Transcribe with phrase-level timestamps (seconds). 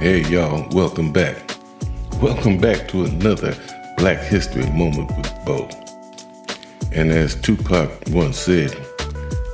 [0.00, 1.36] Hey, y'all, welcome back.
[2.22, 3.54] Welcome back to another
[3.98, 5.68] Black History Moment with Bo.
[6.90, 8.74] And as Tupac once said,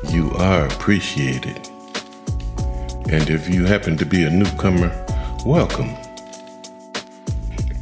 [0.08, 1.56] you are appreciated.
[3.10, 4.92] And if you happen to be a newcomer,
[5.44, 5.96] welcome.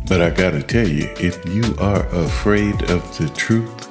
[0.08, 3.90] But I gotta tell you, if you are afraid of the truth,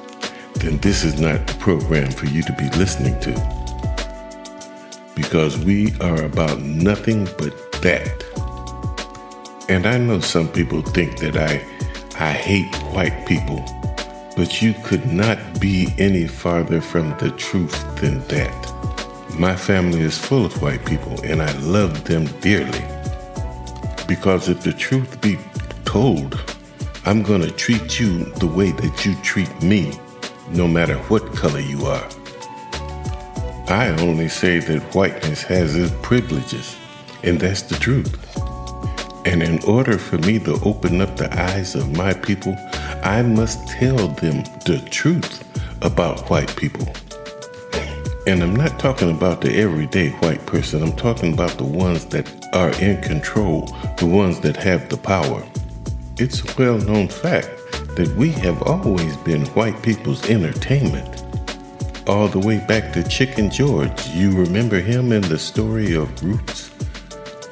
[0.54, 3.34] then this is not the program for you to be listening to.
[5.14, 8.24] Because we are about nothing but that.
[9.66, 11.64] And I know some people think that I,
[12.22, 13.64] I hate white people,
[14.36, 19.34] but you could not be any farther from the truth than that.
[19.38, 22.84] My family is full of white people, and I love them dearly.
[24.06, 25.38] Because if the truth be
[25.86, 26.38] told,
[27.06, 29.98] I'm going to treat you the way that you treat me,
[30.50, 32.06] no matter what color you are.
[33.68, 36.76] I only say that whiteness has its privileges,
[37.22, 38.23] and that's the truth.
[39.24, 42.54] And in order for me to open up the eyes of my people,
[43.02, 45.42] I must tell them the truth
[45.82, 46.86] about white people.
[48.26, 52.26] And I'm not talking about the everyday white person, I'm talking about the ones that
[52.54, 53.66] are in control,
[53.98, 55.42] the ones that have the power.
[56.18, 57.48] It's a well known fact
[57.96, 61.22] that we have always been white people's entertainment.
[62.06, 64.06] All the way back to Chicken George.
[64.08, 66.63] You remember him in the story of Roots?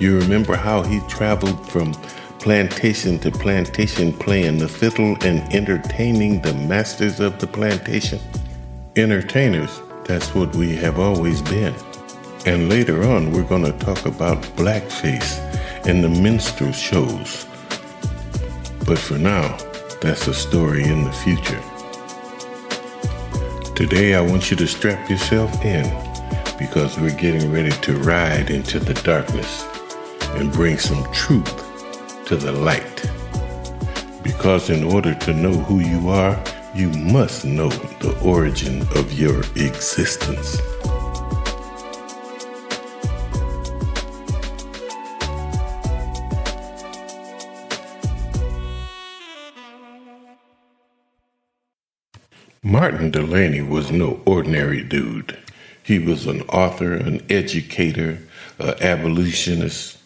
[0.02, 1.92] You remember how he traveled from
[2.40, 8.18] plantation to plantation playing the fiddle and entertaining the masters of the plantation?
[8.96, 11.72] Entertainers, that's what we have always been.
[12.46, 15.38] And later on, we're going to talk about blackface
[15.86, 17.46] and the minstrel shows.
[18.84, 19.56] But for now,
[20.00, 21.62] that's a story in the future.
[23.76, 25.84] Today, I want you to strap yourself in
[26.58, 29.64] because we're getting ready to ride into the darkness
[30.34, 33.02] and bring some truth to the light.
[34.22, 36.42] Because in order to know who you are,
[36.74, 40.60] you must know the origin of your existence.
[52.64, 55.36] Martin Delany was no ordinary dude.
[55.82, 58.20] He was an author, an educator,
[58.58, 59.98] an abolitionist,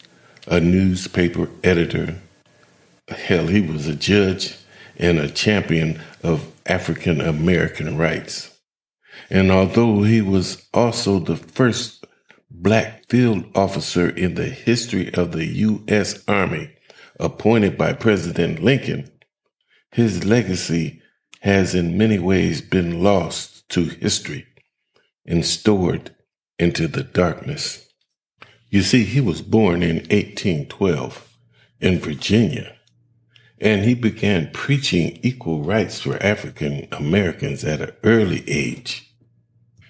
[0.47, 2.15] a newspaper editor.
[3.09, 4.55] Hell, he was a judge
[4.97, 8.57] and a champion of African American rights.
[9.29, 12.05] And although he was also the first
[12.49, 16.23] black field officer in the history of the U.S.
[16.27, 16.71] Army
[17.19, 19.11] appointed by President Lincoln,
[19.91, 21.01] his legacy
[21.41, 24.45] has in many ways been lost to history
[25.25, 26.15] and stored
[26.57, 27.86] into the darkness.
[28.69, 31.27] You see, he was born in 1812
[31.79, 32.75] in Virginia,
[33.59, 39.13] and he began preaching equal rights for African Americans at an early age.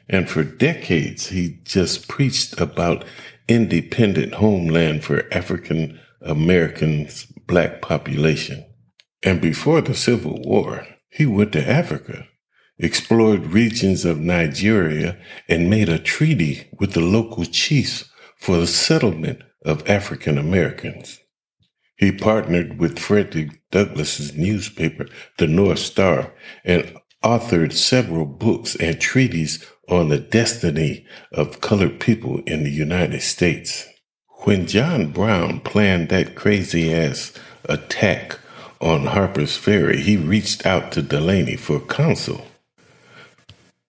[0.07, 3.03] And for decades, he just preached about
[3.47, 8.63] independent homeland for African Americans' black population.
[9.23, 12.27] And before the Civil War, he went to Africa,
[12.77, 15.17] explored regions of Nigeria,
[15.49, 21.19] and made a treaty with the local chiefs for the settlement of African Americans.
[21.97, 26.33] He partnered with Frederick Douglass's newspaper, The North Star,
[26.63, 33.21] and authored several books and treatises on the destiny of colored people in the United
[33.21, 33.87] States.
[34.41, 37.33] When John Brown planned that crazy ass
[37.65, 38.39] attack
[38.79, 42.45] on Harper's Ferry, he reached out to Delany for counsel.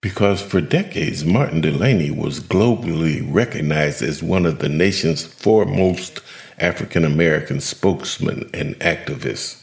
[0.01, 6.21] Because for decades, Martin Delany was globally recognized as one of the nation's foremost
[6.57, 9.61] African American spokesmen and activists.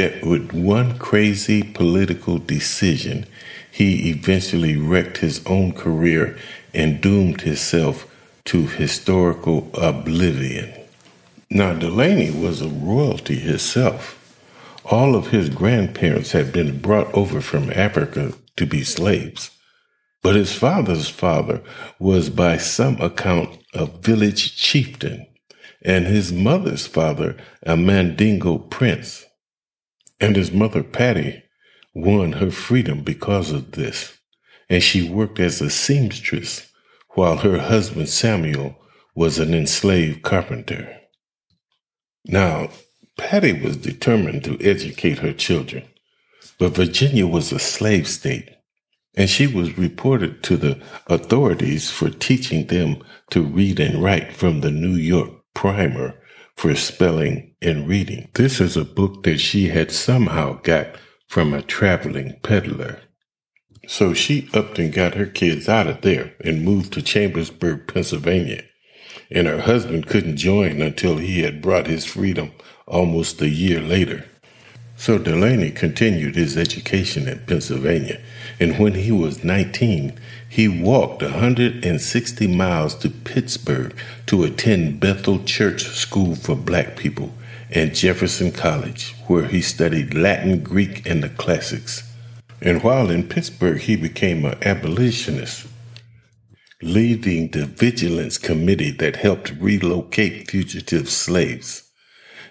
[0.00, 3.26] Yet, with one crazy political decision,
[3.70, 6.38] he eventually wrecked his own career
[6.72, 8.10] and doomed himself
[8.46, 10.72] to historical oblivion.
[11.50, 14.18] Now, Delany was a royalty himself.
[14.86, 19.50] All of his grandparents had been brought over from Africa to be slaves.
[20.24, 21.62] But his father's father
[21.98, 25.26] was by some account a village chieftain,
[25.82, 29.26] and his mother's father a Mandingo prince.
[30.18, 31.42] And his mother Patty
[31.94, 34.16] won her freedom because of this,
[34.70, 36.72] and she worked as a seamstress
[37.10, 38.76] while her husband Samuel
[39.14, 41.00] was an enslaved carpenter.
[42.24, 42.70] Now,
[43.18, 45.84] Patty was determined to educate her children,
[46.58, 48.48] but Virginia was a slave state
[49.16, 54.60] and she was reported to the authorities for teaching them to read and write from
[54.60, 56.20] the New York Primer
[56.56, 58.28] for spelling and reading.
[58.34, 60.96] This is a book that she had somehow got
[61.28, 63.00] from a traveling peddler.
[63.86, 68.62] So she upped and got her kids out of there and moved to Chambersburg, Pennsylvania.
[69.30, 72.52] And her husband couldn't join until he had brought his freedom
[72.86, 74.24] almost a year later.
[75.04, 78.22] So Delany continued his education in Pennsylvania,
[78.58, 80.18] and when he was 19,
[80.48, 87.34] he walked 160 miles to Pittsburgh to attend Bethel Church School for Black People
[87.70, 92.10] and Jefferson College, where he studied Latin, Greek, and the classics.
[92.62, 95.66] And while in Pittsburgh, he became an abolitionist,
[96.80, 101.83] leading the Vigilance Committee that helped relocate fugitive slaves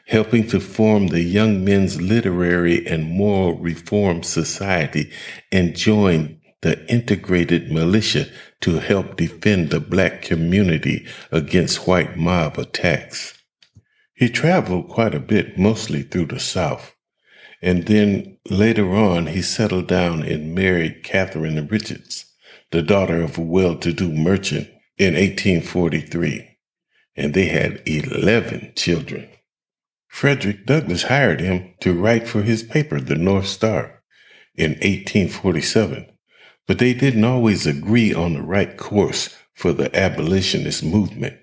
[0.07, 5.11] helping to form the Young Men's Literary and Moral Reform Society,
[5.51, 8.27] and joined the integrated militia
[8.61, 13.37] to help defend the black community against white mob attacks.
[14.13, 16.95] He traveled quite a bit, mostly through the South.
[17.61, 22.25] And then later on, he settled down and married Catherine Richards,
[22.71, 26.57] the daughter of a well to do merchant, in 1843.
[27.15, 29.27] And they had 11 children.
[30.13, 34.03] Frederick Douglass hired him to write for his paper, the North Star,
[34.55, 36.05] in 1847,
[36.67, 41.39] but they didn't always agree on the right course for the abolitionist movement,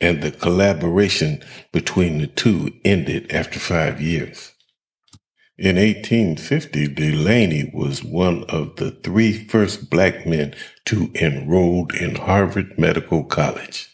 [0.00, 4.52] and the collaboration between the two ended after five years.
[5.58, 10.54] In 1850, Delany was one of the three first black men
[10.86, 13.93] to enroll in Harvard Medical College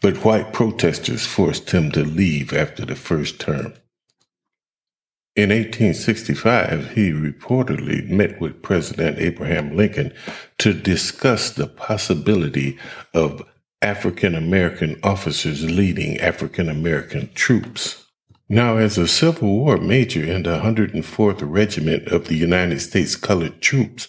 [0.00, 3.74] but white protesters forced him to leave after the first term.
[5.36, 10.14] In 1865, he reportedly met with President Abraham Lincoln
[10.58, 12.78] to discuss the possibility
[13.12, 13.42] of
[13.82, 18.06] African American officers leading African American troops.
[18.48, 23.60] Now, as a Civil War major in the 104th Regiment of the United States Colored
[23.60, 24.08] Troops,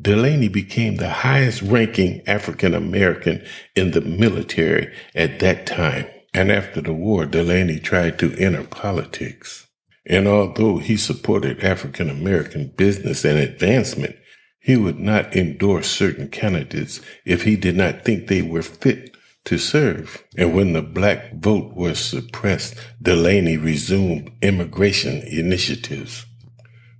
[0.00, 3.44] Delany became the highest ranking African American
[3.74, 6.06] in the military at that time.
[6.34, 9.66] And after the war, Delany tried to enter politics.
[10.04, 14.16] And although he supported African American business and advancement,
[14.60, 19.16] he would not endorse certain candidates if he did not think they were fit
[19.46, 20.24] to serve.
[20.36, 26.26] And when the black vote was suppressed, Delany resumed immigration initiatives.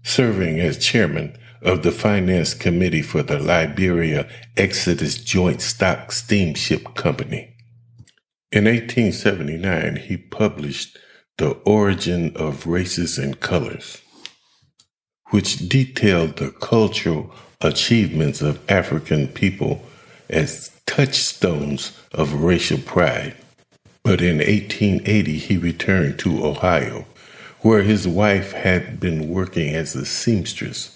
[0.02, 7.54] Serving as chairman of the Finance Committee for the Liberia Exodus Joint Stock Steamship Company.
[8.52, 10.98] In 1879, he published
[11.38, 14.00] The Origin of Races and Colors,
[15.30, 19.82] which detailed the cultural achievements of African people
[20.28, 23.36] as touchstones of racial pride.
[24.02, 27.06] But in 1880, he returned to Ohio,
[27.60, 30.95] where his wife had been working as a seamstress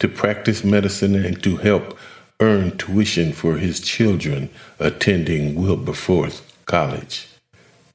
[0.00, 1.96] to practice medicine and to help
[2.40, 7.28] earn tuition for his children attending Wilberforce College.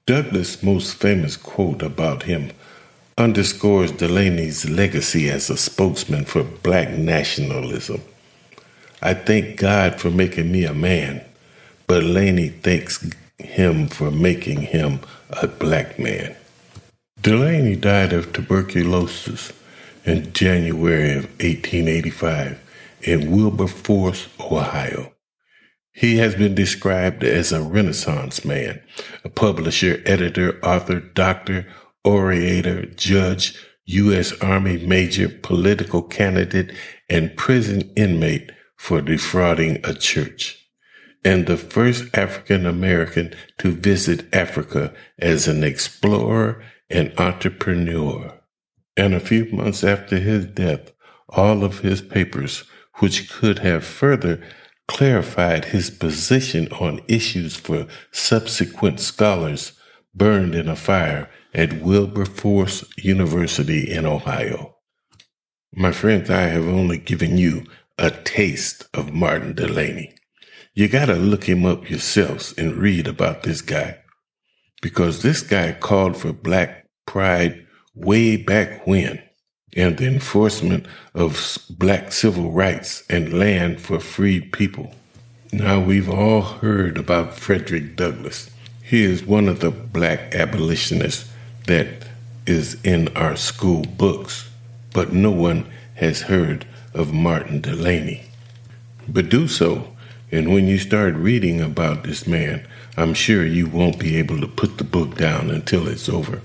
[0.05, 2.51] Douglass' most famous quote about him
[3.17, 8.01] underscores Delany's legacy as a spokesman for black nationalism.
[9.01, 11.21] I thank God for making me a man,
[11.87, 13.09] but Delany thanks
[13.39, 16.35] him for making him a black man.
[17.21, 19.51] Delany died of tuberculosis
[20.05, 22.61] in January of 1885
[23.01, 25.13] in Wilberforce, Ohio.
[25.91, 28.81] He has been described as a Renaissance man,
[29.23, 31.67] a publisher, editor, author, doctor,
[32.03, 34.33] orator, judge, U.S.
[34.41, 36.71] Army major, political candidate,
[37.09, 40.67] and prison inmate for defrauding a church,
[41.23, 48.33] and the first African American to visit Africa as an explorer and entrepreneur
[48.97, 50.91] and a few months after his death,
[51.29, 52.63] all of his papers,
[52.95, 54.41] which could have further
[54.87, 59.73] clarified his position on issues for subsequent scholars,
[60.13, 64.75] burned in a fire at Wilberforce University in Ohio.
[65.73, 67.65] My friends, I have only given you
[67.97, 70.13] a taste of Martin Delany.
[70.73, 73.97] You gotta look him up yourselves and read about this guy.
[74.81, 77.64] Because this guy called for black pride
[77.95, 79.21] way back when
[79.75, 84.93] and the enforcement of black civil rights and land for freed people.
[85.51, 88.49] Now, we've all heard about Frederick Douglass.
[88.83, 91.31] He is one of the black abolitionists
[91.67, 92.07] that
[92.45, 94.49] is in our school books,
[94.93, 98.23] but no one has heard of Martin Delany.
[99.07, 99.95] But do so
[100.31, 104.47] And when you start reading about this man, I'm sure you won't be able to
[104.47, 106.41] put the book down until it's over.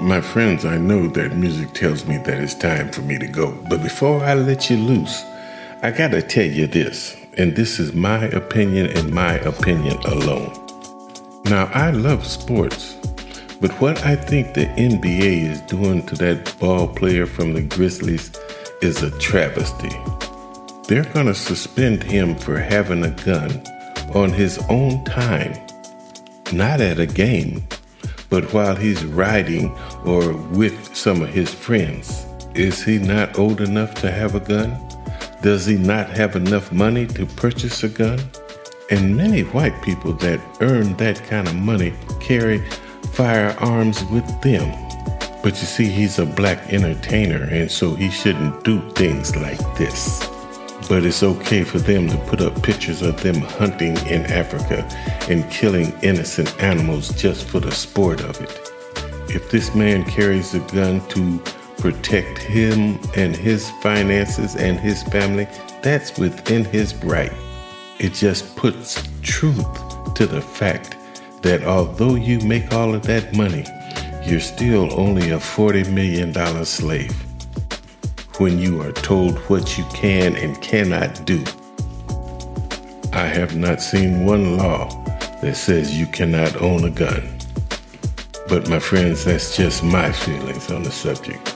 [0.00, 3.52] My friends, I know that music tells me that it's time for me to go.
[3.68, 5.24] But before I let you loose,
[5.82, 10.52] I gotta tell you this, and this is my opinion and my opinion alone.
[11.44, 12.94] Now, I love sports,
[13.60, 18.32] but what I think the NBA is doing to that ball player from the Grizzlies
[18.80, 19.96] is a travesty.
[20.88, 23.62] They're gonna suspend him for having a gun
[24.14, 25.54] on his own time,
[26.52, 27.62] not at a game
[28.32, 32.24] but while he's riding or with some of his friends,
[32.54, 34.74] is he not old enough to have a gun?
[35.42, 38.18] Does he not have enough money to purchase a gun?
[38.90, 42.66] And many white people that earn that kind of money carry
[43.12, 44.66] firearms with them.
[45.42, 50.26] But you see, he's a black entertainer, and so he shouldn't do things like this
[50.92, 54.86] but it's okay for them to put up pictures of them hunting in Africa
[55.30, 58.70] and killing innocent animals just for the sport of it.
[59.34, 61.38] If this man carries a gun to
[61.78, 65.48] protect him and his finances and his family,
[65.80, 67.32] that's within his right.
[67.98, 70.98] It just puts truth to the fact
[71.40, 73.64] that although you make all of that money,
[74.26, 76.34] you're still only a $40 million
[76.66, 77.31] slave
[78.38, 81.44] when you are told what you can and cannot do.
[83.12, 84.88] I have not seen one law
[85.42, 87.38] that says you cannot own a gun.
[88.48, 91.54] But my friends, that's just my feelings on the subject.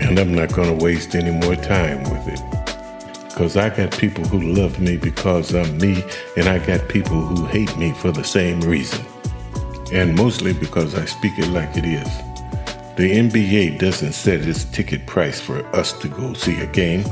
[0.00, 3.28] And I'm not going to waste any more time with it.
[3.28, 6.02] Because I got people who love me because I'm me,
[6.36, 9.04] and I got people who hate me for the same reason.
[9.92, 12.37] And mostly because I speak it like it is.
[12.98, 17.04] The NBA doesn't set its ticket price for us to go see a game.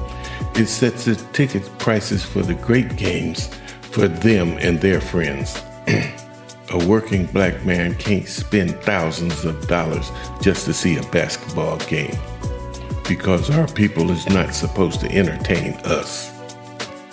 [0.57, 5.63] It sets its ticket prices for the great games for them and their friends.
[5.87, 10.11] a working black man can't spend thousands of dollars
[10.43, 12.19] just to see a basketball game
[13.07, 16.33] because our people is not supposed to entertain us.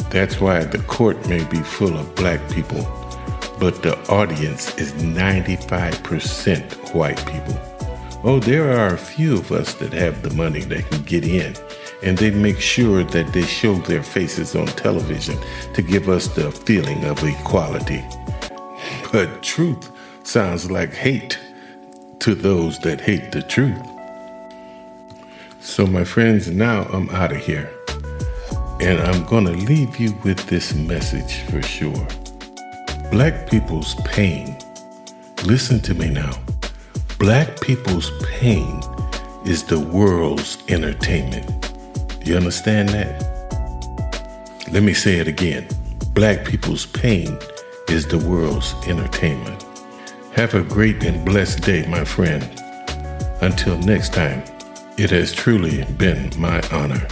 [0.09, 2.81] That's why the court may be full of black people,
[3.59, 7.72] but the audience is 95% white people.
[8.25, 11.57] Oh, there are a few of us that have the money that can get in,
[12.01, 15.37] and they make sure that they show their faces on television
[15.73, 18.01] to give us the feeling of equality.
[19.11, 19.91] But truth
[20.23, 21.37] sounds like hate
[22.19, 23.81] to those that hate the truth.
[25.59, 27.69] So, my friends, now I'm out of here.
[28.79, 32.07] And I'm going to leave you with this message for sure.
[33.11, 34.57] Black people's pain,
[35.45, 36.42] listen to me now
[37.23, 38.81] Black people's pain
[39.45, 41.71] is the world's entertainment.
[42.25, 43.23] You understand that?
[44.73, 45.65] Let me say it again.
[46.09, 47.39] Black people's pain
[47.87, 49.63] is the world's entertainment.
[50.33, 52.43] Have a great and blessed day, my friend.
[53.39, 54.43] Until next time,
[54.97, 57.07] it has truly been my honor.